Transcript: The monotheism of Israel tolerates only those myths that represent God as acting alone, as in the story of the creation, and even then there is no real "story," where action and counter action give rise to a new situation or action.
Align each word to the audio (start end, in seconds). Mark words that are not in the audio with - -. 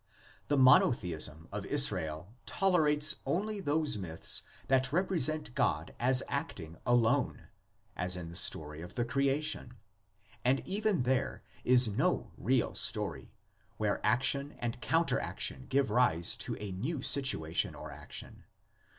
The 0.47 0.57
monotheism 0.57 1.47
of 1.51 1.63
Israel 1.63 2.33
tolerates 2.47 3.17
only 3.23 3.59
those 3.59 3.99
myths 3.99 4.41
that 4.67 4.91
represent 4.91 5.53
God 5.53 5.93
as 5.99 6.23
acting 6.27 6.77
alone, 6.87 7.49
as 7.95 8.15
in 8.15 8.27
the 8.27 8.35
story 8.35 8.81
of 8.81 8.95
the 8.95 9.05
creation, 9.05 9.75
and 10.43 10.59
even 10.67 11.03
then 11.03 11.15
there 11.15 11.43
is 11.63 11.87
no 11.87 12.31
real 12.35 12.73
"story," 12.73 13.35
where 13.77 14.03
action 14.03 14.53
and 14.57 14.81
counter 14.81 15.19
action 15.19 15.67
give 15.69 15.91
rise 15.91 16.35
to 16.37 16.57
a 16.57 16.71
new 16.71 17.03
situation 17.03 17.75
or 17.75 17.91
action. 17.91 18.45